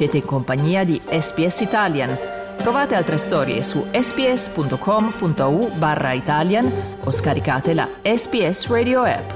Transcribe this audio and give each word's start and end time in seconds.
Siete 0.00 0.16
in 0.16 0.24
compagnia 0.24 0.82
di 0.82 0.98
SPS 1.04 1.60
Italian. 1.60 2.16
Trovate 2.56 2.94
altre 2.94 3.18
storie 3.18 3.60
su 3.60 3.84
sps.com.au 3.92 5.76
barra 5.76 6.14
Italian 6.14 6.72
o 7.04 7.10
scaricate 7.10 7.74
la 7.74 7.86
SPS 8.02 8.68
Radio 8.68 9.02
app. 9.02 9.30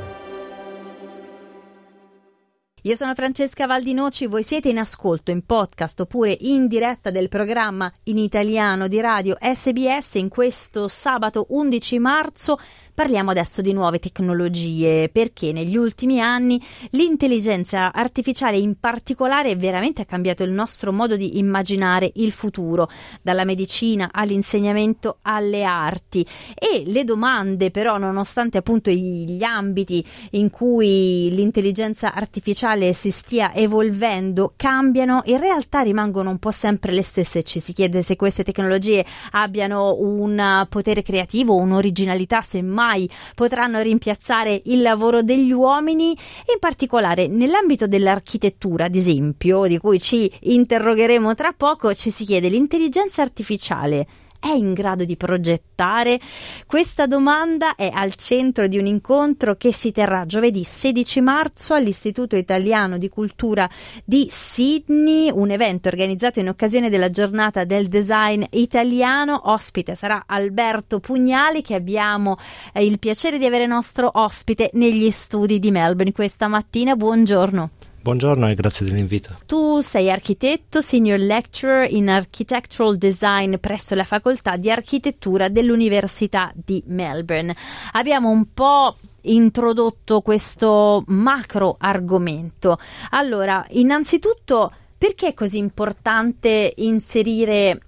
Io 2.81 2.97
sono 2.97 3.15
Francesca 3.15 3.67
Valdinoci, 3.67 4.27
voi 4.27 4.43
siete 4.43 4.71
in 4.71 4.79
ascolto 4.79 5.31
in 5.31 5.45
podcast 5.45 6.01
oppure 6.01 6.35
in 6.41 6.67
diretta 6.67 7.11
del 7.11 7.29
programma 7.29 7.93
in 8.05 8.17
italiano 8.17 8.89
di 8.89 9.01
radio 9.01 9.37
SBS 9.39 10.15
in 10.15 10.29
questo 10.29 10.89
sabato 10.89 11.45
11 11.51 11.99
marzo 11.99 12.59
Parliamo 12.95 13.33
adesso 13.33 13.61
di 13.61 13.73
nuove 13.73 13.99
tecnologie 13.99 15.09
perché 15.09 15.51
negli 15.51 15.77
ultimi 15.77 16.21
anni 16.21 16.63
l'intelligenza 16.91 17.93
artificiale 17.93 18.57
in 18.57 18.79
particolare 18.79 19.57
veramente 19.57 20.03
ha 20.03 20.05
cambiato 20.05 20.45
il 20.45 20.53
nostro 20.53 20.93
modo 20.93 21.17
di 21.17 21.39
immaginare 21.39 22.09
il 22.15 22.31
futuro, 22.31 22.89
dalla 23.21 23.45
medicina 23.45 24.11
all'insegnamento 24.13 25.19
alle 25.23 25.65
arti 25.65 26.25
e 26.55 26.85
le 26.87 27.03
domande 27.03 27.73
però 27.73 27.99
nonostante 27.99 28.59
appunto 28.59 28.93
gli 28.93 29.43
ambiti 29.43 30.07
in 30.31 30.51
cui 30.51 31.31
l'intelligenza 31.33 32.15
artificiale 32.15 32.93
si 32.93 33.11
stia 33.11 33.53
evolvendo 33.55 34.53
cambiano, 34.55 35.23
in 35.25 35.41
realtà 35.41 35.81
rimangono 35.81 36.31
un 36.31 36.39
po' 36.39 36.53
sempre 36.53 36.93
le 36.93 37.03
stesse. 37.03 37.43
Ci 37.43 37.59
si 37.59 37.73
chiede 37.73 38.03
se 38.03 38.15
queste 38.15 38.45
tecnologie 38.45 39.05
abbiano 39.33 39.97
un 39.99 40.65
potere 40.69 41.03
creativo, 41.03 41.57
un'originalità, 41.57 42.41
semmai 42.41 42.83
mai 42.85 43.09
potranno 43.35 43.81
rimpiazzare 43.81 44.61
il 44.65 44.83
lavoro 44.83 45.23
degli 45.23 45.53
uomini, 45.53 46.11
in 46.11 46.59
particolare 46.61 47.27
nell'ambito 47.27 47.87
dell'architettura, 47.87 48.85
ad 48.85 48.95
esempio, 48.95 49.67
di 49.67 49.79
cui 49.79 49.99
ci 49.99 50.31
interrogheremo 50.41 51.35
tra 51.35 51.53
poco, 51.57 51.95
ci 51.95 52.11
si 52.11 52.25
chiede 52.25 52.49
l'intelligenza 52.49 53.23
artificiale 53.23 54.07
è 54.45 54.53
in 54.53 54.75
grado 54.75 55.07
di 55.07 55.17
progettare? 55.17 56.21
Questa 56.67 57.07
domanda 57.07 57.77
è 57.77 57.91
al 57.91 58.15
centro 58.15 58.67
di 58.67 58.77
un 58.77 58.85
incontro 58.85 59.57
che 59.57 59.73
si 59.73 59.91
terrà 59.91 60.27
giovedì 60.27 60.65
16 60.65 61.23
marzo 61.23 61.73
all'Istituto 61.73 62.37
Italiano 62.37 62.99
di 62.99 63.09
Cultura 63.09 63.67
di 64.05 64.27
Sydney, 64.29 65.31
un 65.33 65.51
evento 65.51 65.89
organizzato 65.89 66.41
in 66.41 66.49
occasione 66.49 66.91
della 66.91 67.09
giornata 67.09 67.65
del 67.65 67.89
design 67.89 68.43
italiano. 68.51 69.51
Ospite 69.51 69.95
sarà 69.95 70.25
Alberto 70.27 71.01
Pugnali 71.01 71.63
che 71.63 71.75
abbiamo 71.75 72.37
eh, 72.75 72.85
il 72.85 72.99
piacere 72.99 73.39
di 73.39 73.47
avere 73.47 73.67
nostro 73.67 74.11
ospite 74.13 74.69
negli 74.75 75.11
studi 75.11 75.59
di 75.59 75.71
Melbourne 75.71 76.13
questa 76.13 76.49
mattina. 76.49 76.97
Buongiorno. 76.97 77.71
Buongiorno 78.05 78.51
e 78.51 78.55
grazie 78.55 78.85
dell'invito. 78.85 79.39
Tu 79.47 79.81
sei 79.81 80.11
architetto, 80.11 80.83
senior 80.83 81.19
lecturer 81.19 81.91
in 81.91 82.11
architectural 82.11 82.99
design 82.99 83.55
presso 83.57 83.95
la 83.95 84.05
facoltà 84.05 84.57
di 84.57 84.71
architettura 84.71 85.49
dell'Università 85.49 86.53
di 86.55 86.83
Melbourne. 86.89 87.57
Abbiamo 87.93 88.29
un 88.29 88.53
po' 88.53 88.95
introdotto 89.23 90.21
questo 90.21 91.03
macro 91.07 91.77
argomento. 91.79 92.77
Allora, 93.13 93.65
innanzitutto, 93.71 94.71
perché 94.99 95.29
è 95.29 95.33
così 95.33 95.57
importante 95.57 96.75
inserire 96.77 97.79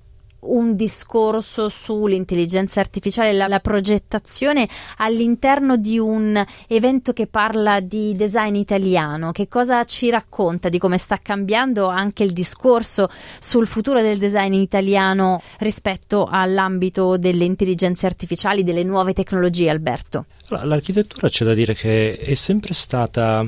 un 0.46 0.74
discorso 0.74 1.68
sull'intelligenza 1.68 2.80
artificiale, 2.80 3.32
la, 3.32 3.48
la, 3.48 3.60
progettazione 3.60 4.68
all'interno 4.98 5.76
di 5.76 5.98
un 5.98 6.42
evento 6.68 7.12
che 7.12 7.26
parla 7.26 7.80
di 7.80 8.14
design 8.16 8.54
italiano. 8.54 9.32
Che 9.32 9.48
cosa 9.48 9.84
ci 9.84 10.10
racconta 10.10 10.68
di 10.68 10.78
come 10.78 10.98
sta 10.98 11.18
cambiando 11.18 11.86
anche 11.86 12.22
il 12.22 12.32
discorso 12.32 13.08
sul 13.38 13.66
futuro 13.66 14.00
del 14.00 14.18
design 14.18 14.52
italiano 14.52 15.42
rispetto 15.58 16.28
all'ambito 16.30 17.16
delle 17.16 17.44
intelligenze 17.44 18.06
artificiali, 18.06 18.64
delle 18.64 18.82
nuove 18.82 19.12
tecnologie, 19.12 19.70
Alberto? 19.70 20.26
L'architettura 20.48 21.28
c'è 21.28 21.44
da 21.44 21.54
dire 21.54 21.74
che 21.74 22.16
è 22.18 22.34
sempre 22.34 22.72
stata 22.72 23.44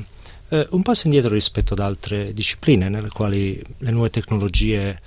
eh, 0.49 0.67
un 0.71 0.83
passo 0.83 1.07
indietro 1.07 1.33
rispetto 1.33 1.75
ad 1.75 1.81
altre 1.81 2.33
discipline 2.33 2.89
nelle 2.89 3.09
quali 3.09 3.63
le 3.79 3.91
nuove 3.91 4.11
tecnologie 4.11 4.99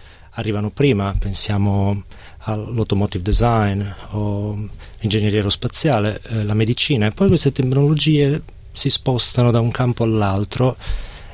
arrivano 0.41 0.69
prima, 0.69 1.16
pensiamo 1.18 2.03
all'automotive 2.40 3.24
design 3.24 3.84
o 4.12 4.68
ingegneria 5.00 5.38
aerospaziale, 5.38 6.22
eh, 6.24 6.44
la 6.44 6.53
medicina 6.53 7.07
e 7.07 7.12
poi 7.12 7.28
queste 7.28 7.52
tecnologie 7.52 8.41
si 8.72 8.90
spostano 8.90 9.52
da 9.52 9.59
un 9.59 9.72
campo 9.72 10.03
all'altro 10.03 10.75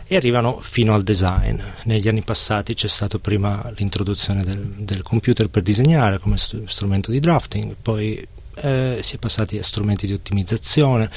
e 0.06 0.16
arrivano 0.16 0.60
fino 0.62 0.94
al 0.94 1.04
design. 1.04 1.60
Negli 1.84 2.08
anni 2.08 2.22
passati 2.22 2.74
c'è 2.74 2.88
stata 2.88 3.20
prima 3.20 3.72
l'introduzione 3.76 4.44
del, 4.44 4.60
del, 4.60 5.02
computer 5.02 5.50
per 5.50 5.64
disegnare 5.64 6.20
come 6.20 6.38
st- 6.38 6.64
strumento 6.66 7.12
di 7.12 7.20
drafting, 7.20 7.76
poi 7.82 8.26
eh, 8.56 9.00
si 9.02 9.16
è 9.16 9.18
passati 9.18 9.58
a 9.58 9.64
strumenti 9.64 10.08
di 10.08 10.14
ottimizzazione 10.14 11.10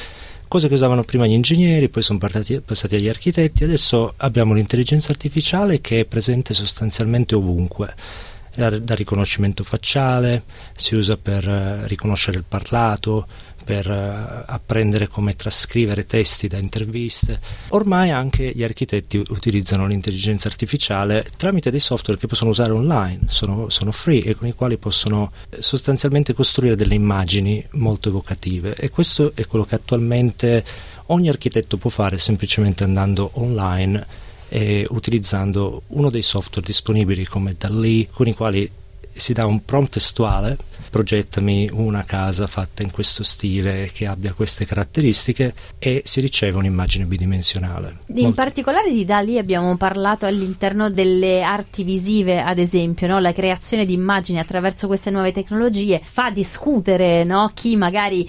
cose 0.50 0.66
che 0.66 0.74
usavano 0.74 1.04
prima 1.04 1.28
gli 1.28 1.32
ingegneri, 1.32 1.88
poi 1.88 2.02
sono 2.02 2.18
partati, 2.18 2.60
passati 2.60 2.96
agli 2.96 3.08
architetti, 3.08 3.62
adesso 3.62 4.14
abbiamo 4.16 4.52
l'intelligenza 4.52 5.12
artificiale 5.12 5.80
che 5.80 6.00
è 6.00 6.04
presente 6.04 6.54
sostanzialmente 6.54 7.36
ovunque 7.36 7.94
da 8.54 8.94
riconoscimento 8.94 9.64
facciale, 9.64 10.42
si 10.74 10.94
usa 10.94 11.16
per 11.16 11.46
uh, 11.46 11.86
riconoscere 11.86 12.38
il 12.38 12.44
parlato, 12.46 13.26
per 13.64 13.88
uh, 13.88 14.50
apprendere 14.50 15.06
come 15.06 15.36
trascrivere 15.36 16.04
testi 16.04 16.48
da 16.48 16.58
interviste. 16.58 17.40
Ormai 17.68 18.10
anche 18.10 18.50
gli 18.52 18.64
architetti 18.64 19.22
utilizzano 19.28 19.86
l'intelligenza 19.86 20.48
artificiale 20.48 21.26
tramite 21.36 21.70
dei 21.70 21.80
software 21.80 22.18
che 22.18 22.26
possono 22.26 22.50
usare 22.50 22.72
online, 22.72 23.20
sono, 23.26 23.68
sono 23.68 23.92
free 23.92 24.24
e 24.24 24.34
con 24.34 24.48
i 24.48 24.54
quali 24.54 24.76
possono 24.76 25.32
eh, 25.50 25.62
sostanzialmente 25.62 26.34
costruire 26.34 26.74
delle 26.74 26.94
immagini 26.94 27.64
molto 27.72 28.08
evocative 28.08 28.74
e 28.74 28.90
questo 28.90 29.32
è 29.34 29.46
quello 29.46 29.64
che 29.64 29.76
attualmente 29.76 30.64
ogni 31.06 31.28
architetto 31.28 31.76
può 31.76 31.90
fare 31.90 32.18
semplicemente 32.18 32.84
andando 32.84 33.30
online 33.34 34.28
e 34.50 34.84
utilizzando 34.90 35.82
uno 35.88 36.10
dei 36.10 36.22
software 36.22 36.66
disponibili 36.66 37.24
come 37.24 37.54
DALI 37.56 38.08
con 38.10 38.26
i 38.26 38.34
quali 38.34 38.68
si 39.12 39.32
dà 39.32 39.46
un 39.46 39.64
prompt 39.64 39.92
testuale 39.92 40.58
progettami 40.90 41.70
una 41.72 42.04
casa 42.04 42.46
fatta 42.48 42.82
in 42.82 42.90
questo 42.90 43.22
stile 43.22 43.90
che 43.92 44.04
abbia 44.04 44.32
queste 44.32 44.66
caratteristiche 44.66 45.54
e 45.78 46.02
si 46.04 46.20
riceve 46.20 46.58
un'immagine 46.58 47.04
bidimensionale. 47.04 47.98
In 48.08 48.14
Molto. 48.22 48.32
particolare 48.32 48.90
di 48.90 49.04
DALI 49.04 49.38
abbiamo 49.38 49.76
parlato 49.76 50.26
all'interno 50.26 50.90
delle 50.90 51.42
arti 51.42 51.84
visive, 51.84 52.42
ad 52.42 52.58
esempio, 52.58 53.06
no? 53.06 53.20
la 53.20 53.32
creazione 53.32 53.86
di 53.86 53.92
immagini 53.92 54.40
attraverso 54.40 54.88
queste 54.88 55.10
nuove 55.10 55.32
tecnologie 55.32 56.00
fa 56.02 56.30
discutere 56.30 57.22
no? 57.22 57.52
chi 57.54 57.76
magari 57.76 58.28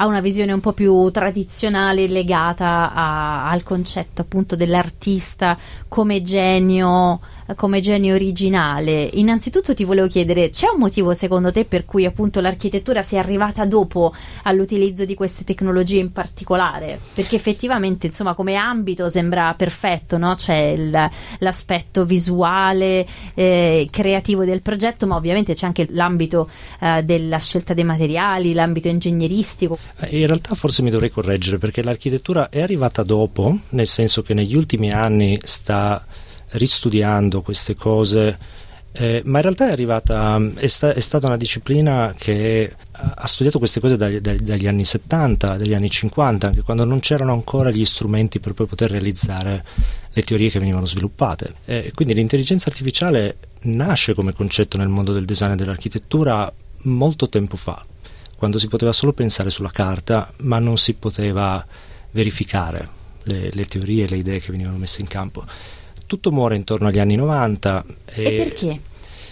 ha 0.00 0.06
una 0.06 0.20
visione 0.20 0.52
un 0.52 0.60
po' 0.60 0.72
più 0.72 1.10
tradizionale 1.10 2.06
legata 2.06 2.92
a, 2.92 3.48
al 3.50 3.64
concetto 3.64 4.22
appunto 4.22 4.54
dell'artista 4.54 5.58
come 5.88 6.22
genio, 6.22 7.20
come 7.56 7.80
genio 7.80 8.14
originale. 8.14 9.08
Innanzitutto 9.14 9.74
ti 9.74 9.84
volevo 9.84 10.06
chiedere, 10.06 10.50
c'è 10.50 10.68
un 10.72 10.80
motivo 10.80 11.14
secondo 11.14 11.50
te 11.50 11.64
per 11.64 11.84
cui 11.84 12.04
appunto 12.04 12.40
l'architettura 12.40 13.02
sia 13.02 13.20
arrivata 13.20 13.64
dopo 13.64 14.12
all'utilizzo 14.42 15.04
di 15.04 15.14
queste 15.14 15.44
tecnologie 15.44 15.98
in 15.98 16.12
particolare? 16.12 16.98
Perché 17.14 17.36
effettivamente 17.36 18.06
insomma 18.06 18.34
come 18.34 18.56
ambito 18.56 19.08
sembra 19.08 19.54
perfetto, 19.54 20.18
no? 20.18 20.34
c'è 20.34 20.56
il, 20.56 21.10
l'aspetto 21.38 22.04
visuale, 22.04 23.06
eh, 23.34 23.88
creativo 23.90 24.44
del 24.44 24.62
progetto, 24.62 25.06
ma 25.06 25.16
ovviamente 25.16 25.54
c'è 25.54 25.66
anche 25.66 25.86
l'ambito 25.90 26.48
eh, 26.80 27.02
della 27.02 27.38
scelta 27.38 27.74
dei 27.74 27.84
materiali, 27.84 28.52
l'ambito 28.52 28.88
ingegneristico. 28.88 29.78
Eh, 30.00 30.18
in 30.18 30.26
realtà 30.26 30.54
forse 30.54 30.82
mi 30.82 30.90
dovrei 30.90 31.10
correggere 31.10 31.58
perché 31.58 31.82
l'architettura 31.82 32.48
è 32.48 32.60
arrivata 32.60 33.02
dopo, 33.02 33.56
nel 33.70 33.86
senso 33.86 34.22
che 34.22 34.34
negli 34.34 34.54
ultimi 34.54 34.90
anni 34.90 35.38
sta 35.42 36.04
ristudiando 36.50 37.42
queste 37.42 37.74
cose, 37.74 38.38
eh, 38.92 39.22
ma 39.24 39.38
in 39.38 39.42
realtà 39.42 39.68
è 39.68 39.72
arrivata, 39.72 40.40
è, 40.54 40.66
sta, 40.66 40.92
è, 40.92 41.00
stata 41.00 41.26
una 41.26 41.36
disciplina 41.36 42.14
che 42.16 42.74
ha 42.92 43.26
studiato 43.26 43.58
queste 43.58 43.80
cose 43.80 43.96
dagli, 43.96 44.18
dagli, 44.18 44.66
anni 44.66 44.84
70, 44.84 45.56
dagli 45.56 45.74
anni 45.74 45.90
50, 45.90 46.48
anche 46.48 46.62
quando 46.62 46.84
non 46.84 47.00
c'erano 47.00 47.32
ancora 47.32 47.70
gli 47.70 47.84
strumenti 47.84 48.40
per 48.40 48.54
poi 48.54 48.66
poter 48.66 48.90
realizzare 48.90 49.64
le 50.10 50.22
teorie 50.22 50.50
che 50.50 50.58
venivano 50.58 50.86
sviluppate. 50.86 51.54
Eh, 51.64 51.92
quindi 51.94 52.14
l'intelligenza 52.14 52.70
artificiale 52.70 53.36
nasce 53.62 54.14
come 54.14 54.32
concetto 54.32 54.76
nel 54.76 54.88
mondo 54.88 55.12
del 55.12 55.24
design 55.24 55.52
e 55.52 55.56
dell'architettura 55.56 56.52
molto 56.82 57.28
tempo 57.28 57.56
fa 57.56 57.84
quando 58.38 58.58
si 58.58 58.68
poteva 58.68 58.92
solo 58.92 59.12
pensare 59.12 59.50
sulla 59.50 59.70
carta, 59.72 60.32
ma 60.42 60.60
non 60.60 60.78
si 60.78 60.94
poteva 60.94 61.66
verificare 62.12 62.88
le, 63.24 63.50
le 63.52 63.64
teorie 63.64 64.04
e 64.04 64.08
le 64.08 64.16
idee 64.18 64.38
che 64.38 64.52
venivano 64.52 64.76
messe 64.76 65.00
in 65.00 65.08
campo. 65.08 65.44
Tutto 66.08 66.32
muore 66.32 66.56
intorno 66.56 66.88
agli 66.88 66.98
anni 66.98 67.16
90. 67.16 67.84
E, 68.06 68.22
e 68.22 68.32
perché? 68.32 68.80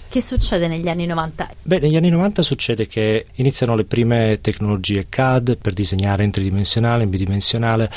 Che 0.09 0.21
succede 0.21 0.69
negli 0.69 0.89
anni 0.89 1.07
90? 1.07 1.49
Beh, 1.63 1.79
negli 1.79 1.97
anni 1.97 2.11
90 2.11 2.43
succede 2.43 2.87
che 2.87 3.25
iniziano 3.37 3.75
le 3.75 3.85
prime 3.85 4.41
tecnologie 4.43 5.07
CAD 5.09 5.57
per 5.57 5.73
disegnare 5.73 6.23
in 6.23 6.31
tridimensionale, 6.31 7.05
in 7.05 7.09
bidimensionale 7.09 7.91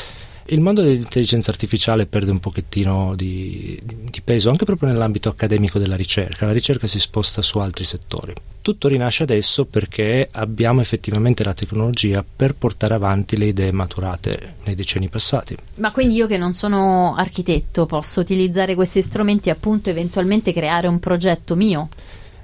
il 0.51 0.61
mondo 0.61 0.81
dell'intelligenza 0.81 1.51
artificiale 1.51 2.05
perde 2.05 2.31
un 2.31 2.39
pochettino 2.39 3.13
di, 3.15 3.79
di, 3.83 4.21
peso 4.21 4.49
anche 4.49 4.65
proprio 4.65 4.89
nell'ambito 4.89 5.29
accademico 5.29 5.79
della 5.79 5.95
ricerca. 5.95 6.45
La 6.45 6.51
ricerca 6.51 6.87
si 6.87 6.99
sposta 6.99 7.41
su 7.41 7.59
altri 7.59 7.85
settori. 7.85 8.33
Tutto 8.61 8.87
rinasce 8.87 9.23
adesso 9.23 9.65
perché 9.65 10.27
abbiamo 10.31 10.81
effettivamente 10.81 11.43
la 11.43 11.53
tecnologia 11.53 12.23
per 12.23 12.55
portare 12.55 12.93
avanti 12.93 13.37
le 13.37 13.45
idee 13.45 13.71
maturate 13.71 14.55
nei 14.63 14.75
decenni 14.75 15.07
passati. 15.07 15.55
Ma 15.75 15.91
quindi 15.91 16.15
io 16.15 16.27
che 16.27 16.37
non 16.37 16.53
sono 16.53 17.15
architetto 17.15 17.85
posso 17.85 18.19
utilizzare 18.19 18.75
questi 18.75 19.01
strumenti 19.01 19.49
e 19.49 19.51
appunto 19.51 19.89
eventualmente 19.89 20.51
creare 20.51 20.87
un 20.87 20.99
progetto 20.99 21.55
mio? 21.55 21.89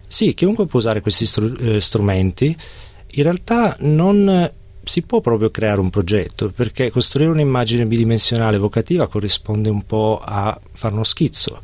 Sì, 0.08 0.34
chiunque 0.34 0.68
può 0.68 0.80
usare 0.80 1.02
questi 1.02 1.26
str- 1.26 1.60
eh, 1.60 1.82
strumenti. 1.82 2.56
In 3.18 3.24
realtà 3.24 3.76
non 3.80 4.52
si 4.86 5.02
può 5.02 5.22
proprio 5.22 5.50
creare 5.50 5.80
un 5.80 5.90
progetto 5.90 6.52
perché 6.56 6.90
costruire 6.90 7.32
un'immagine 7.32 7.86
bidimensionale 7.86 8.56
evocativa 8.56 9.08
corrisponde 9.08 9.70
un 9.70 9.84
po' 9.84 10.22
a 10.24 10.60
fare 10.72 10.94
uno 10.94 11.04
schizzo 11.04 11.62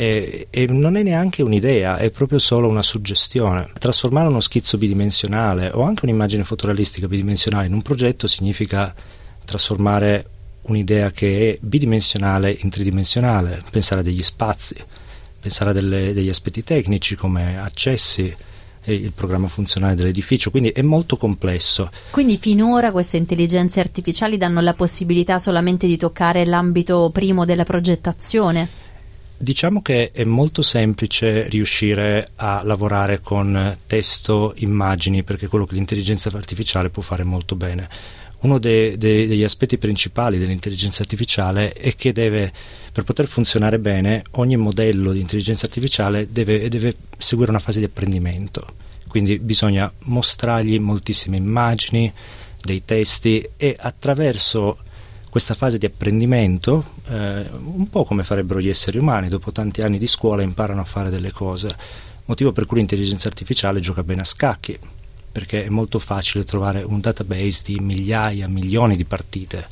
e, 0.00 0.46
e, 0.50 0.66
non 0.66 0.96
è 0.96 1.02
neanche 1.02 1.42
un'idea, 1.42 1.96
è 1.96 2.10
proprio 2.10 2.38
solo 2.38 2.68
una 2.68 2.82
suggestione. 2.82 3.70
Trasformare 3.76 4.28
uno 4.28 4.38
schizzo 4.38 4.78
bidimensionale 4.78 5.72
o 5.74 5.82
anche 5.82 6.04
un'immagine 6.04 6.44
fotorealistica 6.44 7.08
bidimensionale 7.08 7.66
in 7.66 7.72
un 7.72 7.82
progetto 7.82 8.28
significa 8.28 8.94
trasformare 9.44 10.26
un'idea 10.62 11.10
che 11.10 11.50
è 11.50 11.58
bidimensionale 11.60 12.56
in 12.60 12.70
tridimensionale, 12.70 13.60
pensare 13.72 14.02
a 14.02 14.04
degli 14.04 14.22
spazi, 14.22 14.76
pensare 15.40 15.70
a 15.70 15.72
delle, 15.72 16.12
degli 16.12 16.28
aspetti 16.28 16.62
tecnici 16.62 17.16
come 17.16 17.58
accessi, 17.58 18.32
il 18.92 19.12
programma 19.12 19.48
funzionale 19.48 19.94
dell'edificio, 19.94 20.50
quindi 20.50 20.70
è 20.70 20.82
molto 20.82 21.16
complesso. 21.16 21.90
Quindi 22.10 22.38
finora 22.38 22.90
queste 22.90 23.16
intelligenze 23.16 23.80
artificiali 23.80 24.36
danno 24.36 24.60
la 24.60 24.74
possibilità 24.74 25.38
solamente 25.38 25.86
di 25.86 25.96
toccare 25.96 26.44
l'ambito 26.44 27.10
primo 27.12 27.44
della 27.44 27.64
progettazione? 27.64 28.86
Diciamo 29.40 29.82
che 29.82 30.10
è 30.10 30.24
molto 30.24 30.62
semplice 30.62 31.46
riuscire 31.48 32.30
a 32.36 32.62
lavorare 32.64 33.20
con 33.20 33.76
testo, 33.86 34.52
immagini, 34.56 35.22
perché 35.22 35.46
è 35.46 35.48
quello 35.48 35.64
che 35.64 35.74
l'intelligenza 35.74 36.28
artificiale 36.34 36.90
può 36.90 37.02
fare 37.02 37.22
molto 37.22 37.54
bene. 37.54 37.88
Uno 38.40 38.58
dei, 38.58 38.96
dei, 38.96 39.26
degli 39.26 39.42
aspetti 39.42 39.78
principali 39.78 40.38
dell'intelligenza 40.38 41.02
artificiale 41.02 41.72
è 41.72 41.96
che 41.96 42.12
deve, 42.12 42.52
per 42.92 43.02
poter 43.02 43.26
funzionare 43.26 43.80
bene, 43.80 44.22
ogni 44.32 44.56
modello 44.56 45.12
di 45.12 45.18
intelligenza 45.18 45.66
artificiale 45.66 46.28
deve, 46.30 46.68
deve 46.68 46.94
seguire 47.16 47.50
una 47.50 47.58
fase 47.58 47.80
di 47.80 47.86
apprendimento. 47.86 48.64
Quindi 49.08 49.40
bisogna 49.40 49.90
mostrargli 50.04 50.78
moltissime 50.78 51.36
immagini, 51.36 52.12
dei 52.60 52.84
testi 52.84 53.44
e 53.56 53.76
attraverso 53.78 54.78
questa 55.28 55.54
fase 55.54 55.78
di 55.78 55.86
apprendimento, 55.86 56.94
eh, 57.08 57.44
un 57.50 57.88
po' 57.90 58.04
come 58.04 58.22
farebbero 58.22 58.60
gli 58.60 58.68
esseri 58.68 58.98
umani, 58.98 59.28
dopo 59.28 59.50
tanti 59.50 59.82
anni 59.82 59.98
di 59.98 60.06
scuola 60.06 60.42
imparano 60.42 60.80
a 60.80 60.84
fare 60.84 61.10
delle 61.10 61.32
cose, 61.32 61.74
motivo 62.26 62.52
per 62.52 62.66
cui 62.66 62.78
l'intelligenza 62.78 63.26
artificiale 63.26 63.80
gioca 63.80 64.04
bene 64.04 64.20
a 64.20 64.24
scacchi 64.24 64.78
perché 65.30 65.64
è 65.64 65.68
molto 65.68 65.98
facile 65.98 66.44
trovare 66.44 66.82
un 66.82 67.00
database 67.00 67.62
di 67.64 67.78
migliaia, 67.80 68.48
milioni 68.48 68.96
di 68.96 69.04
partite 69.04 69.66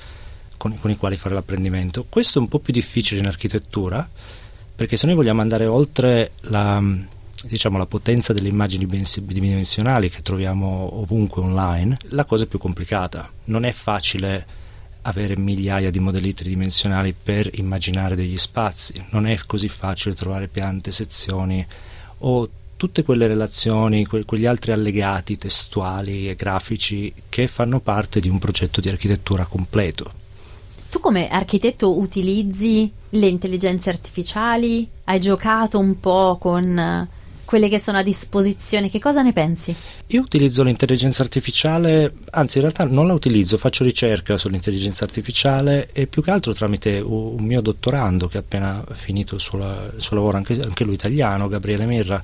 con, 0.56 0.78
con 0.78 0.90
i 0.90 0.96
quali 0.96 1.16
fare 1.16 1.34
l'apprendimento. 1.34 2.06
Questo 2.08 2.38
è 2.38 2.42
un 2.42 2.48
po' 2.48 2.58
più 2.58 2.72
difficile 2.72 3.20
in 3.20 3.26
architettura, 3.26 4.08
perché 4.74 4.96
se 4.96 5.06
noi 5.06 5.14
vogliamo 5.14 5.40
andare 5.40 5.66
oltre 5.66 6.32
la, 6.42 6.82
diciamo, 7.44 7.78
la 7.78 7.86
potenza 7.86 8.32
delle 8.32 8.48
immagini 8.48 8.86
bidimensionali 8.86 10.10
che 10.10 10.22
troviamo 10.22 11.00
ovunque 11.00 11.42
online, 11.42 11.96
la 12.08 12.24
cosa 12.24 12.44
è 12.44 12.46
più 12.46 12.58
complicata. 12.58 13.30
Non 13.44 13.64
è 13.64 13.72
facile 13.72 14.64
avere 15.02 15.36
migliaia 15.36 15.90
di 15.90 16.00
modelli 16.00 16.34
tridimensionali 16.34 17.14
per 17.14 17.48
immaginare 17.54 18.16
degli 18.16 18.38
spazi, 18.38 18.92
non 19.10 19.26
è 19.26 19.38
così 19.46 19.68
facile 19.68 20.14
trovare 20.14 20.48
piante, 20.48 20.90
sezioni 20.90 21.64
o 22.18 22.48
tutte 22.76 23.02
quelle 23.02 23.26
relazioni, 23.26 24.04
que- 24.04 24.24
quegli 24.24 24.46
altri 24.46 24.72
allegati 24.72 25.36
testuali 25.36 26.28
e 26.28 26.34
grafici 26.34 27.12
che 27.28 27.46
fanno 27.46 27.80
parte 27.80 28.20
di 28.20 28.28
un 28.28 28.38
progetto 28.38 28.80
di 28.80 28.88
architettura 28.88 29.46
completo. 29.46 30.24
Tu 30.90 31.00
come 31.00 31.28
architetto 31.28 31.98
utilizzi 31.98 32.90
le 33.10 33.26
intelligenze 33.26 33.90
artificiali? 33.90 34.88
Hai 35.04 35.20
giocato 35.20 35.78
un 35.78 35.98
po' 35.98 36.38
con 36.40 37.08
quelle 37.44 37.68
che 37.68 37.78
sono 37.78 37.98
a 37.98 38.02
disposizione, 38.02 38.90
che 38.90 38.98
cosa 38.98 39.22
ne 39.22 39.32
pensi? 39.32 39.74
Io 40.08 40.20
utilizzo 40.20 40.62
l'intelligenza 40.62 41.22
artificiale, 41.22 42.12
anzi 42.30 42.58
in 42.58 42.62
realtà 42.64 42.84
non 42.84 43.06
la 43.06 43.14
utilizzo, 43.14 43.56
faccio 43.56 43.84
ricerca 43.84 44.36
sull'intelligenza 44.36 45.04
artificiale 45.04 45.88
e 45.92 46.06
più 46.06 46.22
che 46.22 46.30
altro 46.30 46.52
tramite 46.52 46.98
un 46.98 47.42
mio 47.44 47.60
dottorando 47.60 48.26
che 48.26 48.36
ha 48.36 48.40
appena 48.40 48.84
finito 48.92 49.36
il 49.36 49.40
suo, 49.40 49.58
il 49.58 50.02
suo 50.02 50.16
lavoro, 50.16 50.36
anche, 50.36 50.60
anche 50.60 50.84
lui 50.84 50.94
italiano, 50.94 51.48
Gabriele 51.48 51.86
Mirra 51.86 52.20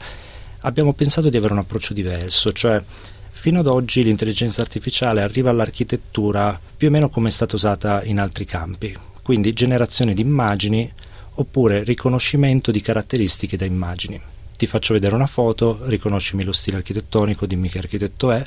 abbiamo 0.62 0.92
pensato 0.92 1.28
di 1.28 1.36
avere 1.36 1.52
un 1.52 1.60
approccio 1.60 1.94
diverso, 1.94 2.52
cioè 2.52 2.82
fino 3.30 3.60
ad 3.60 3.66
oggi 3.66 4.02
l'intelligenza 4.02 4.60
artificiale 4.60 5.22
arriva 5.22 5.50
all'architettura 5.50 6.58
più 6.76 6.88
o 6.88 6.90
meno 6.90 7.08
come 7.08 7.28
è 7.28 7.32
stata 7.32 7.56
usata 7.56 8.02
in 8.04 8.18
altri 8.18 8.44
campi, 8.44 8.96
quindi 9.22 9.52
generazione 9.52 10.14
di 10.14 10.22
immagini 10.22 10.92
oppure 11.34 11.82
riconoscimento 11.82 12.70
di 12.70 12.80
caratteristiche 12.80 13.56
da 13.56 13.64
immagini. 13.64 14.20
Ti 14.56 14.66
faccio 14.66 14.92
vedere 14.92 15.14
una 15.14 15.26
foto, 15.26 15.80
riconoscimi 15.84 16.44
lo 16.44 16.52
stile 16.52 16.76
architettonico, 16.76 17.46
dimmi 17.46 17.68
che 17.68 17.78
architetto 17.78 18.30
è, 18.30 18.44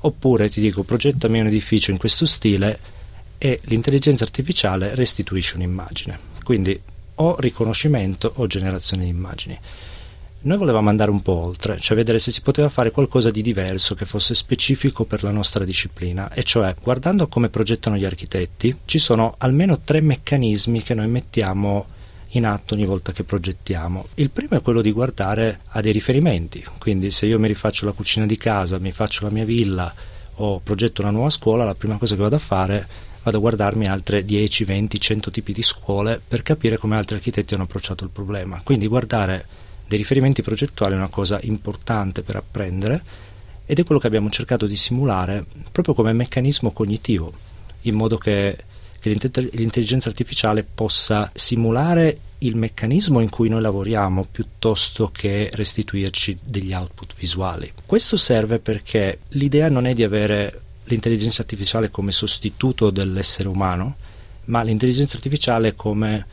oppure 0.00 0.48
ti 0.48 0.60
dico 0.60 0.82
progettami 0.82 1.40
un 1.40 1.46
edificio 1.46 1.90
in 1.90 1.96
questo 1.96 2.26
stile 2.26 2.78
e 3.38 3.60
l'intelligenza 3.64 4.24
artificiale 4.24 4.94
restituisce 4.94 5.56
un'immagine. 5.56 6.18
Quindi 6.44 6.78
o 7.16 7.36
riconoscimento 7.38 8.32
o 8.36 8.46
generazione 8.46 9.04
di 9.04 9.10
immagini. 9.10 9.58
Noi 10.46 10.58
volevamo 10.58 10.90
andare 10.90 11.10
un 11.10 11.22
po' 11.22 11.32
oltre, 11.32 11.80
cioè 11.80 11.96
vedere 11.96 12.20
se 12.20 12.30
si 12.30 12.40
poteva 12.40 12.68
fare 12.68 12.92
qualcosa 12.92 13.32
di 13.32 13.42
diverso 13.42 13.96
che 13.96 14.04
fosse 14.04 14.32
specifico 14.36 15.02
per 15.02 15.24
la 15.24 15.32
nostra 15.32 15.64
disciplina, 15.64 16.32
e 16.32 16.44
cioè 16.44 16.72
guardando 16.80 17.26
come 17.26 17.48
progettano 17.48 17.96
gli 17.96 18.04
architetti, 18.04 18.76
ci 18.84 18.98
sono 18.98 19.34
almeno 19.38 19.80
tre 19.80 20.00
meccanismi 20.00 20.84
che 20.84 20.94
noi 20.94 21.08
mettiamo 21.08 21.86
in 22.28 22.46
atto 22.46 22.74
ogni 22.74 22.84
volta 22.84 23.10
che 23.10 23.24
progettiamo. 23.24 24.06
Il 24.14 24.30
primo 24.30 24.56
è 24.56 24.62
quello 24.62 24.82
di 24.82 24.92
guardare 24.92 25.62
a 25.70 25.80
dei 25.80 25.90
riferimenti, 25.90 26.64
quindi 26.78 27.10
se 27.10 27.26
io 27.26 27.40
mi 27.40 27.48
rifaccio 27.48 27.84
la 27.84 27.90
cucina 27.90 28.24
di 28.24 28.36
casa, 28.36 28.78
mi 28.78 28.92
faccio 28.92 29.24
la 29.24 29.32
mia 29.32 29.44
villa 29.44 29.92
o 30.34 30.60
progetto 30.60 31.02
una 31.02 31.10
nuova 31.10 31.30
scuola, 31.30 31.64
la 31.64 31.74
prima 31.74 31.96
cosa 31.96 32.14
che 32.14 32.22
vado 32.22 32.36
a 32.36 32.38
fare 32.38 32.86
vado 33.24 33.38
a 33.38 33.40
guardarmi 33.40 33.88
altre 33.88 34.24
10, 34.24 34.62
20, 34.62 35.00
100 35.00 35.30
tipi 35.32 35.52
di 35.52 35.62
scuole 35.62 36.20
per 36.24 36.42
capire 36.42 36.76
come 36.76 36.94
altri 36.94 37.16
architetti 37.16 37.54
hanno 37.54 37.64
approcciato 37.64 38.04
il 38.04 38.10
problema. 38.10 38.60
Quindi 38.62 38.86
guardare 38.86 39.64
dei 39.88 39.98
riferimenti 39.98 40.42
progettuali 40.42 40.94
è 40.94 40.96
una 40.96 41.08
cosa 41.08 41.38
importante 41.42 42.22
per 42.22 42.36
apprendere 42.36 43.02
ed 43.66 43.78
è 43.78 43.84
quello 43.84 44.00
che 44.00 44.06
abbiamo 44.06 44.30
cercato 44.30 44.66
di 44.66 44.76
simulare 44.76 45.44
proprio 45.72 45.94
come 45.94 46.12
meccanismo 46.12 46.70
cognitivo, 46.70 47.32
in 47.82 47.94
modo 47.94 48.16
che, 48.16 48.56
che 49.00 49.10
l'intelligenza 49.10 50.08
artificiale 50.08 50.62
possa 50.64 51.30
simulare 51.34 52.18
il 52.38 52.56
meccanismo 52.56 53.20
in 53.20 53.30
cui 53.30 53.48
noi 53.48 53.62
lavoriamo 53.62 54.26
piuttosto 54.30 55.10
che 55.10 55.50
restituirci 55.52 56.38
degli 56.44 56.72
output 56.72 57.14
visuali. 57.16 57.72
Questo 57.84 58.16
serve 58.16 58.58
perché 58.58 59.20
l'idea 59.30 59.68
non 59.68 59.86
è 59.86 59.94
di 59.94 60.04
avere 60.04 60.60
l'intelligenza 60.84 61.42
artificiale 61.42 61.90
come 61.90 62.12
sostituto 62.12 62.90
dell'essere 62.90 63.48
umano, 63.48 63.96
ma 64.44 64.62
l'intelligenza 64.62 65.16
artificiale 65.16 65.74
come 65.74 66.26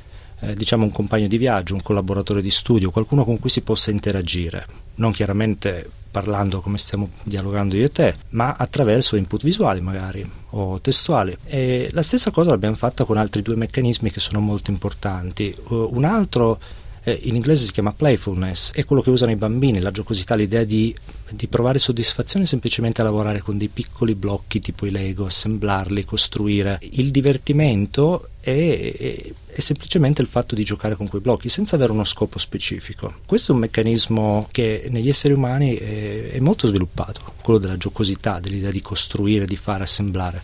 eh, 0.44 0.56
diciamo 0.56 0.84
un 0.84 0.92
compagno 0.92 1.28
di 1.28 1.38
viaggio, 1.38 1.74
un 1.74 1.82
collaboratore 1.82 2.42
di 2.42 2.52
studio, 2.52 2.92
qualcuno 2.92 3.24
con 3.24 3.40
cui 3.40 3.50
si 3.50 3.62
possa 3.62 3.92
interagire, 3.92 4.66
non 4.96 5.12
chiaramente 5.12 5.90
parlando 6.14 6.62
come 6.62 6.78
stiamo 6.78 7.10
dialogando 7.24 7.76
io 7.76 7.86
e 7.86 7.92
te, 7.92 8.16
ma 8.30 8.56
attraverso 8.56 9.16
input 9.16 9.44
visuali 9.44 9.82
magari 9.82 10.24
o 10.52 10.80
testuali. 10.80 11.36
E 11.44 11.90
la 11.92 12.04
stessa 12.04 12.30
cosa 12.30 12.52
l'abbiamo 12.52 12.76
fatta 12.76 13.04
con 13.04 13.18
altri 13.18 13.42
due 13.42 13.56
meccanismi 13.56 14.12
che 14.12 14.20
sono 14.20 14.40
molto 14.40 14.70
importanti. 14.70 15.56
Uh, 15.70 15.90
un 15.92 16.04
altro 16.04 16.60
eh, 17.04 17.20
in 17.24 17.36
inglese 17.36 17.66
si 17.66 17.72
chiama 17.72 17.92
playfulness, 17.92 18.72
è 18.74 18.86
quello 18.86 19.02
che 19.02 19.10
usano 19.10 19.32
i 19.32 19.36
bambini, 19.36 19.80
la 19.80 19.92
giocosità, 19.92 20.36
l'idea 20.36 20.64
di, 20.64 20.96
di, 21.32 21.48
provare 21.48 21.78
soddisfazione 21.78 22.46
semplicemente 22.46 23.02
a 23.02 23.04
lavorare 23.04 23.40
con 23.40 23.58
dei 23.58 23.68
piccoli 23.68 24.16
blocchi 24.16 24.60
tipo 24.60 24.86
i 24.86 24.92
Lego, 24.92 25.26
assemblarli, 25.26 26.06
costruire. 26.06 26.80
Il 26.92 27.12
divertimento 27.12 28.30
è, 28.40 28.96
è, 28.98 29.32
è 29.48 29.60
semplicemente 29.60 30.22
il 30.22 30.30
fatto 30.30 30.56
di 30.56 30.64
giocare 30.64 30.96
con 30.96 31.10
quei 31.10 31.22
blocchi 31.22 31.50
senza 31.50 31.76
avere 31.76 31.92
uno 31.92 32.06
scopo 32.06 32.40
specifico. 32.40 33.14
Questo 33.26 33.52
è 33.52 33.56
un 33.56 33.62
meccanismo 33.62 34.48
che 34.52 34.88
negli 34.90 35.10
esseri 35.10 35.34
umani 35.34 35.76
è, 35.76 36.32
è 36.32 36.40
molto 36.40 36.68
sviluppato, 36.68 37.34
quello 37.42 37.60
della 37.60 37.78
giocosità, 37.78 38.40
dell'idea 38.40 38.72
di 38.72 38.82
costruire, 38.82 39.46
di 39.46 39.58
fare, 39.58 39.84
assemblare, 39.84 40.42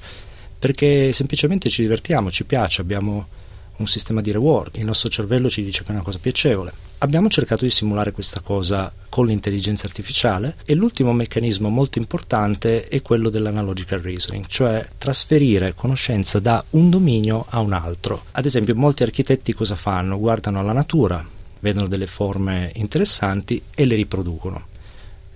perché 0.59 1.13
semplicemente 1.13 1.69
ci 1.69 1.83
divertiamo, 1.83 2.29
ci 2.29 2.43
piace, 2.43 2.81
abbiamo 2.81 3.37
un 3.79 3.87
sistema 3.87 4.21
di 4.21 4.31
reward, 4.31 4.75
il 4.75 4.85
nostro 4.85 5.09
cervello 5.09 5.49
ci 5.49 5.63
dice 5.63 5.83
che 5.83 5.89
è 5.89 5.93
una 5.93 6.03
cosa 6.03 6.19
piacevole. 6.19 6.71
Abbiamo 6.99 7.29
cercato 7.29 7.63
di 7.65 7.71
simulare 7.71 8.11
questa 8.11 8.41
cosa 8.41 8.91
con 9.07 9.25
l'intelligenza 9.25 9.87
artificiale 9.87 10.55
e 10.65 10.75
l'ultimo 10.75 11.13
meccanismo 11.13 11.69
molto 11.69 11.97
importante 11.97 12.87
è 12.87 13.01
quello 13.01 13.29
dell'analogical 13.29 13.99
reasoning, 13.99 14.45
cioè 14.47 14.85
trasferire 14.97 15.73
conoscenza 15.73 16.39
da 16.39 16.63
un 16.71 16.89
dominio 16.89 17.45
a 17.49 17.59
un 17.59 17.73
altro. 17.73 18.25
Ad 18.31 18.45
esempio, 18.45 18.75
molti 18.75 19.03
architetti 19.03 19.53
cosa 19.53 19.75
fanno? 19.75 20.19
Guardano 20.19 20.59
alla 20.59 20.73
natura, 20.73 21.25
vedono 21.59 21.87
delle 21.87 22.07
forme 22.07 22.71
interessanti 22.75 23.61
e 23.73 23.85
le 23.85 23.95
riproducono 23.95 24.67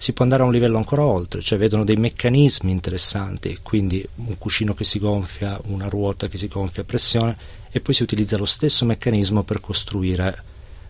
si 0.04 0.12
può 0.12 0.26
andare 0.26 0.44
a 0.44 0.46
un 0.46 0.52
livello 0.52 0.76
ancora 0.76 1.06
oltre, 1.06 1.40
cioè 1.40 1.58
vedono 1.58 1.86
dei 1.86 1.96
meccanismi 1.96 2.70
interessanti, 2.70 3.60
quindi 3.64 4.06
un 4.16 4.38
cuscino 4.38 4.74
che 4.74 4.84
si 4.84 5.00
gonfia, 5.00 5.58
una 5.68 5.88
ruota 5.88 6.28
che 6.28 6.38
si 6.38 6.50
gonfia 6.50 6.82
a 6.82 6.86
pressione 6.86 7.38
e 7.72 7.80
poi 7.80 7.94
si 7.94 8.04
utilizza 8.04 8.38
lo 8.38 8.44
stesso 8.44 8.84
meccanismo 8.84 9.44
per 9.44 9.62
costruire 9.62 10.44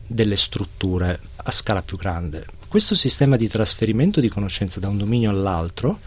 delle 0.07 0.35
strutture 0.35 1.19
a 1.35 1.51
scala 1.51 1.83
più 1.83 1.95
grande. 1.95 2.43
Questo 2.67 2.95
sistema 2.95 3.35
di 3.35 3.47
trasferimento 3.47 4.19
di 4.19 4.29
conoscenza 4.29 4.79
da 4.79 4.87
un 4.87 4.97
dominio 4.97 5.29
all'altro 5.29 5.99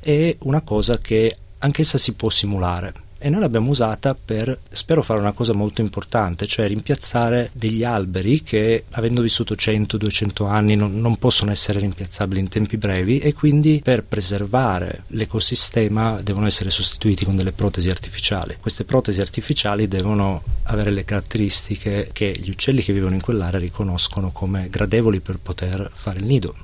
è 0.00 0.34
una 0.38 0.62
cosa 0.62 0.96
che 0.96 1.36
anch'essa 1.58 1.98
si 1.98 2.14
può 2.14 2.30
simulare 2.30 3.05
e 3.18 3.30
noi 3.30 3.40
l'abbiamo 3.40 3.70
usata 3.70 4.14
per, 4.14 4.58
spero 4.68 5.02
fare 5.02 5.20
una 5.20 5.32
cosa 5.32 5.54
molto 5.54 5.80
importante, 5.80 6.46
cioè 6.46 6.66
rimpiazzare 6.66 7.50
degli 7.52 7.82
alberi 7.82 8.42
che 8.42 8.84
avendo 8.90 9.22
vissuto 9.22 9.54
100-200 9.54 10.46
anni 10.46 10.76
non, 10.76 11.00
non, 11.00 11.16
possono 11.16 11.50
essere 11.50 11.80
rimpiazzabili 11.80 12.40
in 12.40 12.48
tempi 12.48 12.76
brevi 12.76 13.18
e 13.18 13.32
quindi 13.32 13.80
per 13.82 14.04
preservare 14.04 15.04
l'ecosistema 15.08 16.20
devono 16.22 16.46
essere 16.46 16.70
sostituiti 16.70 17.24
con 17.24 17.36
delle 17.36 17.52
protesi 17.52 17.88
artificiali. 17.88 18.56
Queste 18.60 18.84
protesi 18.84 19.20
artificiali 19.20 19.88
devono 19.88 20.42
avere 20.64 20.90
le 20.90 21.04
caratteristiche 21.04 22.10
che 22.12 22.36
gli 22.38 22.50
uccelli 22.50 22.82
che 22.82 22.92
vivono 22.92 23.14
in 23.14 23.22
quell'area 23.22 23.58
riconoscono 23.58 24.30
come 24.30 24.68
gradevoli 24.68 25.20
per 25.20 25.38
poter 25.42 25.90
fare 25.92 26.18
il 26.18 26.26
nido. 26.26 26.54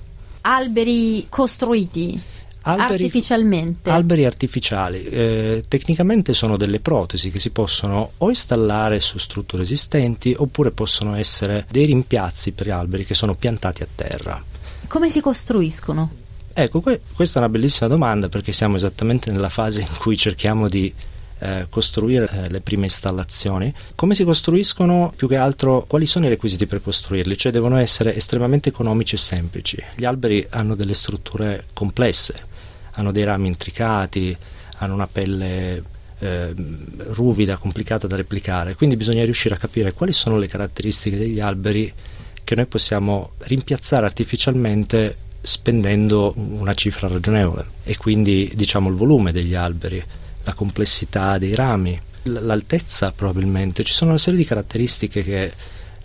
Alberi 0.42 1.26
costruiti 1.28 2.20
Alberi, 2.62 3.04
artificialmente. 3.04 3.90
Alberi 3.90 4.24
artificiali, 4.24 5.04
eh, 5.04 5.62
tecnicamente 5.68 6.32
sono 6.32 6.56
delle 6.56 6.80
protesi 6.80 7.30
che 7.30 7.40
si 7.40 7.50
possono 7.50 8.12
o 8.18 8.28
installare 8.28 9.00
su 9.00 9.18
strutture 9.18 9.62
esistenti 9.62 10.34
oppure 10.36 10.70
possono 10.70 11.16
essere 11.16 11.66
dei 11.70 11.86
rimpiazzi 11.86 12.52
per 12.52 12.70
alberi 12.70 13.04
che 13.04 13.14
sono 13.14 13.34
piantati 13.34 13.82
a 13.82 13.88
terra. 13.92 14.42
Come 14.86 15.08
si 15.08 15.20
costruiscono? 15.20 16.20
Ecco, 16.52 16.80
que- 16.80 17.00
questa 17.14 17.38
è 17.38 17.42
una 17.42 17.50
bellissima 17.50 17.88
domanda 17.88 18.28
perché 18.28 18.52
siamo 18.52 18.76
esattamente 18.76 19.30
nella 19.30 19.48
fase 19.48 19.80
in 19.80 19.88
cui 19.98 20.16
cerchiamo 20.16 20.68
di 20.68 20.92
eh, 21.38 21.66
costruire 21.68 22.28
eh, 22.30 22.50
le 22.50 22.60
prime 22.60 22.84
installazioni. 22.84 23.72
Come 23.94 24.14
si 24.14 24.22
costruiscono? 24.22 25.12
Più 25.16 25.26
che 25.26 25.36
altro, 25.36 25.84
quali 25.88 26.06
sono 26.06 26.26
i 26.26 26.28
requisiti 26.28 26.66
per 26.66 26.82
costruirli? 26.82 27.36
Cioè 27.36 27.50
devono 27.50 27.78
essere 27.78 28.14
estremamente 28.14 28.68
economici 28.68 29.16
e 29.16 29.18
semplici. 29.18 29.82
Gli 29.96 30.04
alberi 30.04 30.46
hanno 30.50 30.74
delle 30.74 30.94
strutture 30.94 31.64
complesse, 31.72 32.34
hanno 32.92 33.12
dei 33.12 33.24
rami 33.24 33.48
intricati, 33.48 34.36
hanno 34.78 34.94
una 34.94 35.06
pelle 35.06 35.82
eh, 36.18 36.54
ruvida, 37.08 37.56
complicata 37.56 38.06
da 38.06 38.16
replicare, 38.16 38.74
quindi 38.74 38.96
bisogna 38.96 39.24
riuscire 39.24 39.54
a 39.54 39.58
capire 39.58 39.92
quali 39.92 40.12
sono 40.12 40.38
le 40.38 40.46
caratteristiche 40.46 41.16
degli 41.16 41.40
alberi 41.40 41.92
che 42.44 42.54
noi 42.54 42.66
possiamo 42.66 43.32
rimpiazzare 43.38 44.06
artificialmente 44.06 45.16
spendendo 45.40 46.32
una 46.36 46.74
cifra 46.74 47.08
ragionevole. 47.08 47.64
E 47.84 47.96
quindi 47.96 48.52
diciamo 48.54 48.88
il 48.88 48.94
volume 48.94 49.32
degli 49.32 49.54
alberi, 49.54 50.02
la 50.44 50.54
complessità 50.54 51.38
dei 51.38 51.54
rami, 51.54 52.00
l'altezza 52.24 53.12
probabilmente, 53.12 53.84
ci 53.84 53.92
sono 53.92 54.10
una 54.10 54.18
serie 54.18 54.38
di 54.38 54.44
caratteristiche 54.44 55.22
che 55.22 55.52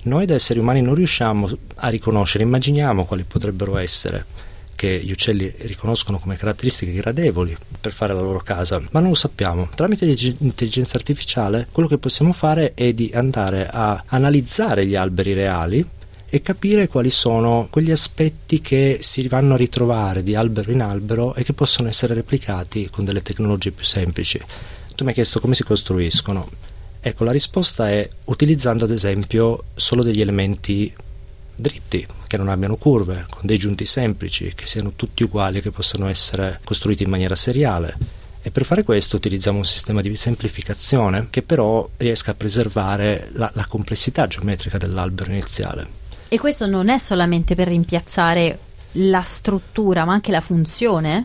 noi 0.03 0.25
da 0.25 0.36
esseri 0.36 0.60
umani 0.60 0.82
non 0.82 0.96
riusciamo 0.96 1.50
a 1.75 1.88
riconoscere, 1.89 2.44
immaginiamo 2.44 3.06
quali 3.06 3.24
potrebbero 3.24 3.77
essere 3.77 4.25
che 4.77 5.01
gli 5.03 5.12
uccelli 5.12 5.51
riconoscono 5.62 6.19
come 6.19 6.38
caratteristiche 6.38 6.93
gradevoli 6.93 7.57
per 7.81 7.91
fare 7.91 8.13
la 8.13 8.22
loro 8.22 8.39
casa, 8.39 8.79
ma 8.91 9.00
non 9.00 9.10
lo 9.10 9.15
sappiamo. 9.15 9.69
Tramite 9.74 10.05
l'intelligenza 10.05 10.98
artificiale 10.98 11.67
quello 11.72 11.89
che 11.89 11.98
possiamo 11.98 12.31
fare 12.31 12.75
è 12.75 12.93
di 12.93 13.10
andare 13.12 13.67
a 13.67 14.03
analizzare 14.05 14.86
gli 14.86 14.96
alberi 14.96 15.34
reali 15.34 15.86
e 16.29 16.41
capire 16.43 16.88
quali 16.88 17.10
sono 17.10 17.67
quegli 17.72 17.89
aspetti 17.89 18.62
che 18.62 19.00
si 19.01 19.27
vanno 19.27 19.55
a 19.55 19.57
ritrovare 19.57 20.22
di 20.22 20.36
albero 20.36 20.72
in 20.72 20.81
albero 20.81 21.34
e 21.34 21.43
che 21.43 21.53
possono 21.53 21.88
essere 21.88 22.13
replicati 22.13 22.88
con 22.91 23.03
delle 23.03 23.24
tecnologie 23.24 23.72
più 23.72 23.84
semplici. 23.84 24.39
Tu 24.96 25.03
mi 25.03 25.10
hai 25.10 25.15
chiesto 25.15 25.39
come 25.39 25.55
si 25.55 25.63
costruiscono. 25.63 26.50
Ecco, 27.00 27.24
la 27.24 27.31
risposta 27.31 27.89
è 27.89 28.07
utilizzando 28.25 28.84
ad 28.84 28.91
esempio 28.91 29.63
solo 29.74 30.03
degli 30.03 30.22
elementi 30.22 30.93
dritti, 31.58 32.06
che 32.28 32.38
non 32.38 32.48
abbiano 32.48 32.78
curve, 32.78 33.26
con 33.30 33.42
dei 33.44 33.58
giunti 33.58 33.86
semplici, 33.86 34.54
che 34.56 34.66
siano 34.66 34.94
tutti 34.96 35.24
uguali, 35.24 35.62
che 35.62 35.72
possano 35.72 36.08
essere 36.08 36.60
costruiti 36.64 37.04
in 37.04 37.10
maniera 37.10 37.36
seriale. 37.36 37.98
E 38.42 38.52
per 38.52 38.64
fare 38.64 38.84
questo 38.84 39.18
utilizziamo 39.18 39.58
un 39.58 39.66
sistema 39.66 40.00
di 40.00 40.16
semplificazione 40.16 41.28
che 41.30 41.42
però 41.42 41.90
riesca 41.98 42.32
a 42.32 42.36
preservare 42.36 43.30
la, 43.34 43.52
la 43.54 43.66
complessità 43.66 44.28
geometrica 44.28 44.78
dell'albero 44.78 45.32
iniziale. 45.32 46.06
E 46.30 46.38
questo 46.40 46.66
non 46.66 46.88
è 46.88 46.98
solamente 46.98 47.56
per 47.56 47.68
rimpiazzare 47.68 48.60
la 48.94 49.22
struttura, 49.22 50.06
ma 50.06 50.14
anche 50.14 50.32
la 50.32 50.42
funzione? 50.42 51.24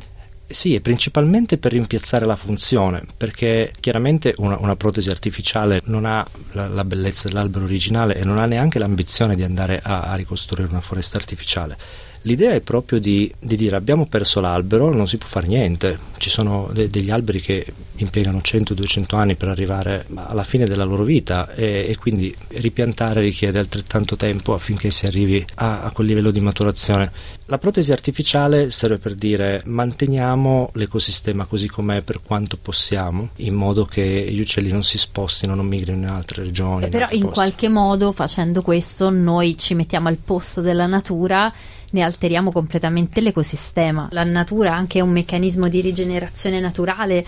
Sì, 0.53 0.75
è 0.75 0.81
principalmente 0.81 1.57
per 1.57 1.73
rimpiazzare 1.73 2.27
la 2.27 2.37
funzione, 2.37 3.05
perché 3.17 3.73
chiaramente 3.81 4.35
una, 4.37 4.59
una 4.59 4.77
protesi 4.77 5.09
artificiale 5.09 5.81
non 5.85 6.05
ha 6.05 6.27
la, 6.53 6.69
la, 6.69 6.85
bellezza 6.85 7.29
dell'albero 7.29 7.65
originale 7.65 8.17
e 8.17 8.25
non 8.25 8.39
ha 8.39 8.45
neanche 8.45 8.79
l'ambizione 8.79 9.35
di 9.35 9.43
andare 9.43 9.81
a, 9.83 10.03
a 10.03 10.15
ricostruire 10.15 10.69
una 10.69 10.81
foresta 10.81 11.17
artificiale 11.17 11.77
L'idea 12.23 12.53
è 12.53 12.61
proprio 12.61 13.01
di, 13.01 13.33
di, 13.39 13.57
dire 13.57 13.75
abbiamo 13.75 14.07
perso 14.07 14.41
l'albero, 14.41 14.95
non 14.95 15.09
si 15.09 15.17
può 15.17 15.27
fare 15.27 15.49
niente, 15.49 15.99
ci 16.19 16.31
sono 16.31 16.71
de- 16.73 16.89
degli 16.89 17.11
alberi 17.11 17.41
che 17.41 17.67
impiegano 17.97 18.39
100-200 18.39 19.17
anni 19.17 19.37
per 19.37 19.49
arrivare 19.49 20.07
alla 20.15 20.45
fine 20.45 20.65
della 20.65 20.85
loro 20.85 21.03
vita 21.03 21.53
e, 21.53 21.87
e, 21.89 21.97
quindi 21.97 22.35
ripiantare 22.49 23.21
richiede 23.21 23.59
altrettanto 23.59 24.17
tempo 24.17 24.55
affinché 24.55 24.91
si 24.91 25.07
arrivi 25.07 25.45
a, 25.57 25.83
a 25.83 25.91
quel 25.91 26.07
livello 26.07 26.31
di 26.31 26.41
maturazione. 26.41 27.11
La 27.47 27.59
protesi 27.59 27.91
artificiale 27.91 28.71
serve 28.71 28.99
per 28.99 29.15
dire 29.15 29.61
manteniamo 29.65 30.71
l'ecosistema 30.75 31.45
così 31.47 31.69
com'è 31.69 32.03
per 32.03 32.21
quanto 32.23 32.57
possiamo, 32.57 33.31
in 33.37 33.55
modo 33.55 33.85
che 33.85 34.29
gli 34.31 34.41
uccelli 34.41 34.71
non 34.71 34.85
si 34.85 34.97
spostino, 34.97 35.55
non 35.57 35.67
migrino 35.67 35.99
in 35.99 36.07
altre 36.07 36.45
regioni. 36.45 36.85
Eh, 36.85 36.89
però 36.89 37.09
in, 37.11 37.25
in 37.25 37.31
qualche 37.31 37.69
modo 37.69 38.13
facendo 38.13 38.63
questo 38.63 39.11
noi 39.11 39.59
ci 39.59 39.75
mettiamo 39.75 40.07
al 40.09 40.19
posto 40.19 40.61
della 40.61 40.87
natura 40.87 41.53
ne 41.93 42.03
alteriamo 42.03 42.53
completamente 42.53 43.21
l'ecosistema. 43.21 44.09
La 44.11 44.25
natura 44.25 44.73
ha 44.73 44.77
anche 44.77 45.01
un 45.01 45.11
meccanismo 45.11 45.69
di 45.69 45.81
rigenerazione 45.81 46.61
naturale 46.61 47.25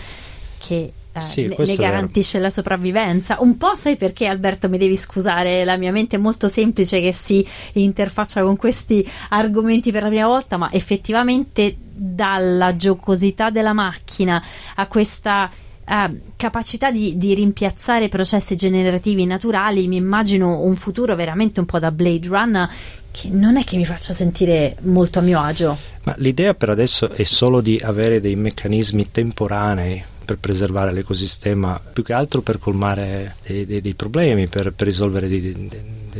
che 0.59 0.93
eh, 1.13 1.21
sì, 1.21 1.47
ne, 1.47 1.57
ne 1.57 1.75
garantisce 1.77 2.39
la 2.39 2.51
sopravvivenza. 2.51 3.37
Un 3.41 3.57
po' 3.57 3.75
sai 3.75 3.97
perché 3.97 4.27
Alberto 4.27 4.69
mi 4.69 4.79
devi 4.79 4.97
scusare, 4.97 5.65
la 5.65 5.77
mia 5.77 5.93
mente 5.93 6.17
è 6.17 6.19
molto 6.19 6.49
semplice 6.49 7.01
che 7.01 7.13
si 7.13 7.47
interfaccia 7.75 8.43
con 8.43 8.57
questi 8.57 9.07
argomenti 9.31 9.93
per 9.93 10.03
la 10.03 10.09
prima 10.09 10.27
volta, 10.27 10.57
ma 10.57 10.73
effettivamente 10.73 11.77
dalla 11.79 12.75
giocosità 12.75 13.51
della 13.51 13.73
macchina 13.73 14.43
a 14.75 14.87
questa 14.87 15.51
Uh, 15.87 16.19
capacità 16.37 16.91
di, 16.91 17.19
di, 17.19 17.35
rimpiazzare 17.35 18.09
processi 18.09 18.57
generativi 18.57 19.27
naturali, 19.27 19.87
mi 19.87 19.97
immagino 19.97 20.61
un 20.61 20.77
futuro 20.77 21.15
veramente 21.15 21.61
un 21.61 21.67
po' 21.67 21.79
da 21.79 21.91
Blade 21.91 22.27
Runner 22.27 22.69
che 23.11 23.29
non 23.29 23.57
è 23.57 23.65
che 23.65 23.77
mi 23.77 23.85
faccia 23.85 24.15
sentire 24.15 24.77
molto 24.81 25.19
a 25.19 25.23
mio 25.23 25.41
agio. 25.41 25.77
Ma 26.05 26.15
l'idea 26.19 26.55
per 26.55 26.71
adesso 26.71 27.11
è 27.11 27.23
solo 27.25 27.61
di 27.61 27.79
avere 27.83 28.19
dei 28.19 28.35
meccanismi 28.35 29.11
temporanei 29.11 30.03
per 30.25 30.39
preservare 30.39 30.93
l'ecosistema, 30.93 31.79
più 31.79 32.03
che 32.03 32.13
altro 32.13 32.41
per 32.41 32.59
colmare 32.59 33.37
dei, 33.47 33.67
dei, 33.67 33.81
dei 33.81 33.95
problemi, 33.95 34.47
per, 34.49 34.73
per 34.73 34.87
risolvere 34.87 35.29
dei, 35.29 35.71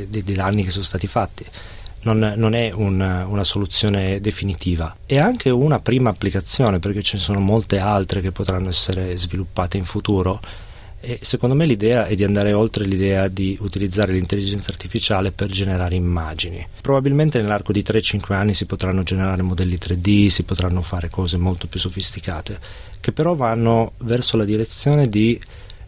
dei, 0.09 0.23
danni 0.23 0.63
che 0.63 0.71
sono 0.71 0.85
stati 0.85 1.07
fatti. 1.07 1.45
Non, 2.05 2.35
non 2.37 2.55
è 2.55 2.71
una, 2.73 3.27
una, 3.27 3.45
soluzione 3.45 4.21
definitiva. 4.21 4.97
È 5.05 5.19
anche 5.19 5.51
una 5.51 5.79
prima 5.79 6.11
applicazione 6.11 6.79
perché 6.79 7.03
ce 7.03 7.17
ne 7.17 7.23
sono 7.23 7.41
molte 7.41 7.79
altre 7.79 8.21
che 8.21 8.31
potranno 8.31 8.69
essere 8.69 9.17
sviluppate 9.17 9.77
in 9.77 9.85
futuro 9.85 10.41
e 11.07 11.19
secondo 11.21 11.55
me 11.55 11.67
l'idea 11.67 12.07
è 12.07 12.15
di 12.15 12.25
andare 12.25 12.55
oltre 12.55 12.87
l'idea 12.87 13.29
di 13.29 13.59
utilizzare 13.61 14.13
l'intelligenza 14.13 14.71
artificiale 14.71 15.33
per 15.33 15.49
generare 15.49 15.97
immagini. 15.97 16.67
Probabilmente 16.81 17.39
nell'arco 17.39 17.73
di 17.73 17.83
3-5 17.83 18.33
anni 18.33 18.55
si 18.55 18.65
potranno 18.65 19.03
generare 19.03 19.43
modelli 19.43 19.77
3D, 19.77 20.29
si 20.29 20.45
potranno 20.45 20.81
fare 20.81 21.11
cose 21.11 21.37
molto 21.37 21.67
più 21.67 21.79
sofisticate, 21.79 22.59
che 23.01 23.13
però 23.13 23.35
vanno 23.35 23.93
verso 23.99 24.39
la 24.39 24.45
direzione 24.45 25.11
di 25.11 25.39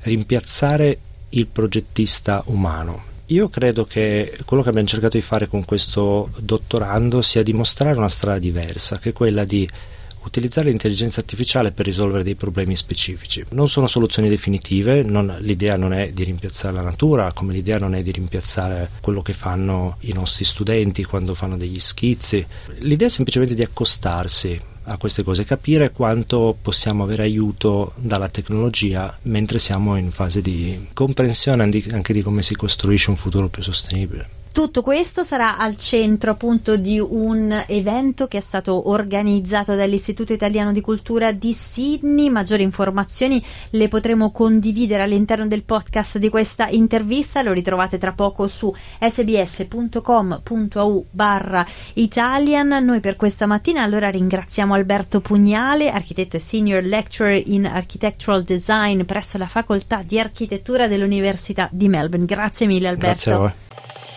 rimpiazzare 0.00 0.98
il 1.30 1.46
progettista 1.46 2.42
umano. 2.46 3.14
Io 3.30 3.48
credo 3.48 3.84
che 3.84 4.38
quello 4.44 4.62
che 4.62 4.68
abbiamo 4.68 4.86
cercato 4.86 5.16
di 5.16 5.22
fare 5.22 5.48
con 5.48 5.64
questo 5.64 6.30
dottorando 6.38 7.22
sia 7.22 7.42
dimostrare 7.42 7.96
una 7.96 8.08
strada 8.08 8.38
diversa, 8.38 8.98
che 8.98 9.08
è 9.08 9.12
quella 9.12 9.42
di 9.44 9.68
utilizzare 10.22 10.68
l'intelligenza 10.68 11.20
artificiale 11.20 11.72
per 11.72 11.86
risolvere 11.86 12.22
dei 12.22 12.36
problemi 12.36 12.76
specifici. 12.76 13.44
Non 13.50 13.68
sono 13.68 13.88
soluzioni 13.88 14.28
definitive, 14.28 15.02
non, 15.02 15.34
l'idea 15.40 15.76
non 15.76 15.92
è 15.92 16.12
di 16.12 16.22
rimpiazzare 16.22 16.74
la 16.74 16.82
natura, 16.82 17.32
come 17.32 17.52
l'idea 17.52 17.78
non 17.78 17.96
è 17.96 18.02
di 18.02 18.12
rimpiazzare 18.12 18.90
quello 19.00 19.22
che 19.22 19.32
fanno 19.32 19.96
i 20.00 20.12
nostri 20.12 20.44
studenti 20.44 21.02
quando 21.02 21.34
fanno 21.34 21.56
degli 21.56 21.80
schizzi. 21.80 22.46
L'idea 22.78 23.08
è 23.08 23.10
semplicemente 23.10 23.54
di 23.54 23.62
accostarsi 23.62 24.60
a 24.88 24.96
queste 24.98 25.22
cose, 25.22 25.44
capire 25.44 25.90
quanto 25.90 26.56
possiamo 26.60 27.02
avere 27.04 27.24
aiuto 27.24 27.92
dalla 27.96 28.28
tecnologia 28.28 29.16
mentre 29.22 29.58
siamo 29.58 29.96
in 29.96 30.10
fase 30.10 30.40
di 30.40 30.88
comprensione 30.92 31.62
anche 31.62 32.12
di 32.12 32.22
come 32.22 32.42
si 32.42 32.54
costruisce 32.54 33.10
un 33.10 33.16
futuro 33.16 33.48
più 33.48 33.62
sostenibile. 33.62 34.44
Tutto 34.56 34.80
questo 34.80 35.22
sarà 35.22 35.58
al 35.58 35.76
centro 35.76 36.30
appunto 36.30 36.78
di 36.78 36.98
un 36.98 37.64
evento 37.66 38.26
che 38.26 38.38
è 38.38 38.40
stato 38.40 38.88
organizzato 38.88 39.74
dall'Istituto 39.74 40.32
Italiano 40.32 40.72
di 40.72 40.80
Cultura 40.80 41.30
di 41.30 41.52
Sydney. 41.52 42.30
Maggiori 42.30 42.62
informazioni 42.62 43.44
le 43.72 43.88
potremo 43.88 44.30
condividere 44.30 45.02
all'interno 45.02 45.46
del 45.46 45.62
podcast 45.62 46.16
di 46.16 46.30
questa 46.30 46.68
intervista. 46.68 47.42
Lo 47.42 47.52
ritrovate 47.52 47.98
tra 47.98 48.12
poco 48.12 48.46
su 48.46 48.74
sbs.com.au 48.98 49.46
barra 51.10 51.66
Italian. 51.92 52.82
Noi 52.82 53.00
per 53.00 53.16
questa 53.16 53.44
mattina 53.44 53.82
allora 53.82 54.08
ringraziamo 54.08 54.72
Alberto 54.72 55.20
Pugnale, 55.20 55.90
architetto 55.90 56.36
e 56.36 56.40
senior 56.40 56.82
lecturer 56.82 57.42
in 57.44 57.66
architectural 57.66 58.42
design 58.42 59.02
presso 59.02 59.36
la 59.36 59.48
facoltà 59.48 60.00
di 60.02 60.18
architettura 60.18 60.88
dell'Università 60.88 61.68
di 61.70 61.90
Melbourne. 61.90 62.24
Grazie 62.24 62.66
mille 62.66 62.88
Alberto. 62.88 63.12
Grazie 63.12 63.32
a 63.32 63.36
voi. 63.36 63.52